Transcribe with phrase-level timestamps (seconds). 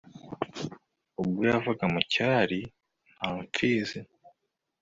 [1.21, 2.59] ubwo yavaga mu cyari,
[3.13, 3.99] nta mpfizi